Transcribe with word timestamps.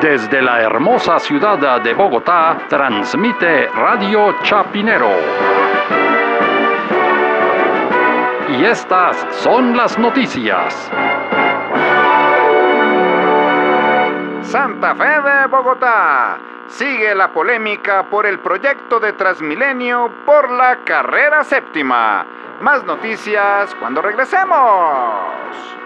Desde 0.00 0.42
la 0.42 0.60
hermosa 0.60 1.18
ciudad 1.18 1.80
de 1.80 1.94
Bogotá, 1.94 2.58
transmite 2.68 3.66
Radio 3.68 4.36
Chapinero. 4.42 5.10
Y 8.50 8.64
estas 8.64 9.16
son 9.30 9.74
las 9.74 9.98
noticias. 9.98 10.92
Santa 14.42 14.94
Fe 14.94 15.04
de 15.04 15.46
Bogotá. 15.46 16.38
Sigue 16.66 17.14
la 17.14 17.32
polémica 17.32 18.02
por 18.10 18.26
el 18.26 18.38
proyecto 18.40 19.00
de 19.00 19.14
Transmilenio 19.14 20.10
por 20.26 20.50
la 20.50 20.76
carrera 20.84 21.42
séptima. 21.42 22.26
Más 22.60 22.84
noticias 22.84 23.74
cuando 23.76 24.02
regresemos. 24.02 25.85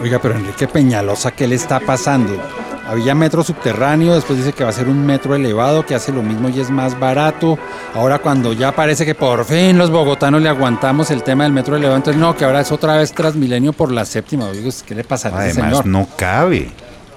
Oiga, 0.00 0.18
pero 0.18 0.34
Enrique 0.34 0.66
Peñalosa, 0.66 1.30
¿qué 1.32 1.46
le 1.46 1.56
está 1.56 1.78
pasando? 1.80 2.32
Había 2.88 3.14
metro 3.14 3.44
subterráneo, 3.44 4.14
después 4.14 4.38
dice 4.38 4.52
que 4.52 4.64
va 4.64 4.70
a 4.70 4.72
ser 4.72 4.88
un 4.88 5.04
metro 5.06 5.34
elevado, 5.36 5.84
que 5.86 5.94
hace 5.94 6.10
lo 6.10 6.22
mismo 6.22 6.48
y 6.48 6.58
es 6.58 6.70
más 6.70 6.98
barato. 6.98 7.58
Ahora 7.94 8.18
cuando 8.18 8.52
ya 8.52 8.72
parece 8.74 9.04
que 9.04 9.14
por 9.14 9.44
fin 9.44 9.78
los 9.78 9.90
bogotanos 9.90 10.42
le 10.42 10.48
aguantamos 10.48 11.10
el 11.10 11.22
tema 11.22 11.44
del 11.44 11.52
metro 11.52 11.76
elevado, 11.76 11.96
entonces 11.96 12.20
no, 12.20 12.34
que 12.34 12.44
ahora 12.44 12.62
es 12.62 12.72
otra 12.72 12.96
vez 12.96 13.12
Transmilenio 13.12 13.72
por 13.72 13.92
la 13.92 14.04
séptima. 14.04 14.46
Oiga, 14.46 14.70
¿qué 14.84 14.94
le 14.94 15.04
pasa 15.04 15.28
a 15.28 15.46
ese 15.48 15.60
Además, 15.60 15.78
señor? 15.82 15.86
no 15.86 16.08
cabe. 16.16 16.70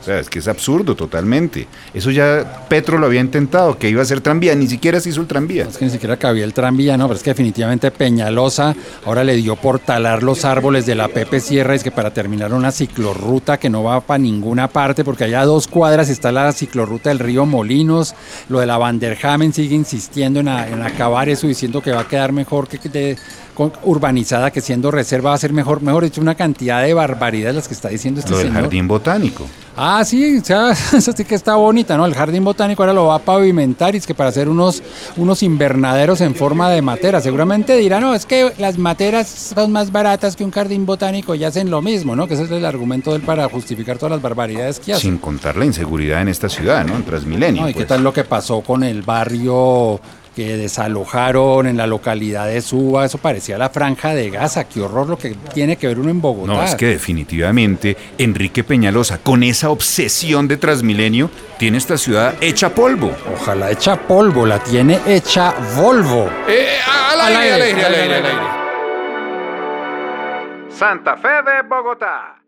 O 0.04 0.06
sea, 0.06 0.20
es 0.20 0.30
que 0.30 0.40
es 0.40 0.50
absurdo 0.50 0.96
totalmente. 0.96 1.66
Eso 1.94 2.12
ya 2.12 2.66
Petro 2.68 2.98
lo 2.98 3.06
había 3.06 3.22
intentado, 3.22 3.78
que 3.78 3.88
iba 3.90 4.02
a 4.02 4.06
ser 4.06 4.20
tranvía, 4.20 4.54
ni 4.54 4.68
siquiera 4.68 5.00
se 5.00 5.08
hizo 5.10 5.22
el 5.22 5.28
tranvía. 5.28 5.64
Es 5.64 5.78
que 5.78 5.86
ni 5.86 5.92
siquiera 5.92 6.18
cabía 6.18 6.44
el 6.44 6.54
tranvía, 6.54 6.98
no, 6.98 7.08
pero 7.08 7.16
es 7.16 7.24
que 7.24 7.30
definitivamente 7.30 7.90
Peñalosa 7.90 8.76
ahora 9.06 9.24
le 9.24 9.36
dio 9.38 9.56
por 9.56 9.80
talar 9.80 10.22
los 10.22 10.44
árboles 10.44 10.86
de 10.86 10.96
la 10.96 11.08
Pepe 11.08 11.40
Sierra, 11.40 11.74
es 11.74 11.84
que 11.86 11.92
para 11.92 12.14
terminar 12.14 12.54
una 12.54 12.72
ciclorruta 12.72 13.58
que 13.58 13.70
no 13.70 13.82
va 13.84 14.02
para 14.02 14.18
ninguna 14.18 14.68
parte, 14.68 15.06
porque 15.06 15.24
allá 15.24 15.40
a 15.42 15.46
dos 15.46 15.68
cuadras 15.70 16.10
está 16.10 16.34
la 16.34 16.52
ciclorruta 16.52 17.08
del 17.10 17.20
río 17.20 17.45
Molinos, 17.45 18.14
lo 18.50 18.60
de 18.60 18.66
la 18.66 18.78
Vanderhamen 18.78 19.54
sigue 19.54 19.76
insistiendo 19.76 20.42
en, 20.42 20.50
a- 20.50 20.67
en 20.67 20.82
acabar 20.82 21.30
eso, 21.30 21.48
diciendo 21.48 21.82
que 21.82 21.92
va 21.92 22.02
a 22.02 22.08
quedar 22.10 22.34
mejor 22.34 22.67
que 22.67 22.78
de- 22.90 23.17
con- 23.54 23.72
urbanizada, 23.84 24.52
que 24.52 24.60
siendo 24.62 24.92
reserva 24.92 25.30
va 25.30 25.36
a 25.36 25.40
ser 25.40 25.54
mejor, 25.54 25.82
mejor 25.82 26.04
dicho, 26.04 26.20
una 26.20 26.36
cantidad 26.36 26.82
de 26.84 26.94
barbaridades 26.94 27.56
las 27.56 27.67
que 27.70 27.73
está 27.73 27.88
diciendo 27.90 28.20
este 28.20 28.32
Lo 28.32 28.38
del 28.40 28.48
señor. 28.48 28.64
jardín 28.64 28.88
botánico. 28.88 29.48
Ah, 29.76 30.04
sí, 30.06 30.38
o 30.38 30.44
sea, 30.44 30.72
eso 30.94 31.12
sí 31.12 31.26
que 31.26 31.36
está 31.36 31.56
bonita, 31.56 31.98
¿no? 31.98 32.06
El 32.06 32.14
jardín 32.14 32.44
botánico 32.44 32.84
ahora 32.84 32.94
lo 32.94 33.08
va 33.08 33.16
a 33.16 33.20
pavimentar 33.20 33.96
y 33.96 33.98
es 33.98 34.06
que 34.08 34.14
para 34.14 34.30
hacer 34.30 34.48
unos, 34.48 34.84
unos 35.18 35.42
invernaderos 35.44 36.22
en 36.22 36.36
forma 36.36 36.70
de 36.70 36.82
matera. 36.82 37.22
Seguramente 37.22 37.76
dirán, 37.78 38.02
no, 38.02 38.14
es 38.14 38.26
que 38.26 38.54
las 38.60 38.78
materas 38.78 39.28
son 39.28 39.72
más 39.72 39.92
baratas 39.92 40.36
que 40.36 40.44
un 40.44 40.52
jardín 40.52 40.86
botánico 40.86 41.34
y 41.36 41.44
hacen 41.44 41.70
lo 41.72 41.82
mismo, 41.82 42.16
¿no? 42.16 42.28
Que 42.28 42.36
ese 42.36 42.44
es 42.44 42.52
el 42.52 42.66
argumento 42.66 43.12
de 43.12 43.18
él 43.18 43.24
para 43.24 43.50
justificar 43.50 43.98
todas 43.98 44.12
las 44.12 44.22
barbaridades 44.22 44.80
que 44.80 44.94
hace. 44.94 45.02
Sin 45.02 45.18
contar 45.18 45.58
la 45.58 45.66
inseguridad 45.66 46.22
en 46.22 46.28
esta 46.28 46.50
ciudad, 46.50 46.86
¿no? 46.86 46.96
En 46.96 47.04
Transmilenio. 47.04 47.64
No, 47.64 47.70
¿Y 47.70 47.74
qué 47.74 47.80
pues. 47.80 47.88
tal 47.88 48.04
lo 48.04 48.14
que 48.14 48.24
pasó 48.24 48.62
con 48.62 48.84
el 48.84 49.02
barrio 49.02 50.00
que 50.36 50.58
desalojaron 50.58 51.67
en 51.67 51.78
la 51.78 51.88
localidad 51.88 52.48
de 52.48 52.62
Suba? 52.62 53.06
Eso 53.06 53.17
parecía 53.17 53.58
la 53.58 53.70
franja 53.70 54.14
de 54.14 54.30
Gaza. 54.30 54.66
Qué 54.67 54.81
horror 54.81 55.09
lo 55.09 55.17
que 55.17 55.36
tiene 55.53 55.76
que 55.78 55.88
ver 55.88 56.00
uno 56.00 56.09
en 56.09 56.22
Bogotá. 56.22 56.53
No, 56.53 56.64
es 56.64 56.76
que 56.76 56.88
definitivamente 56.88 57.95
Enrique 58.17 58.64
Peñalosa, 58.64 59.20
con 59.20 59.44
esa 59.44 59.70
obsesión 59.70 60.48
de 60.48 60.58
Transmilenio, 60.58 61.30
tiene 61.58 61.78
esta 61.78 61.98
ciudad 61.98 62.36
hecha 62.42 62.73
polvo. 62.76 63.11
Ojalá 63.34 63.72
hecha 63.72 63.95
polvo, 63.95 64.45
la 64.45 64.59
tiene 64.59 65.00
hecha 65.06 65.54
Volvo. 65.76 66.30
al 66.30 67.36
aire, 67.36 67.54
al 67.54 67.61
aire, 67.61 67.86
al 67.86 67.94
aire, 67.95 68.16
al 68.16 68.26
aire. 68.26 68.64
Santa 70.70 71.16
Fe 71.17 71.30
de 71.30 71.61
Bogotá. 71.70 72.42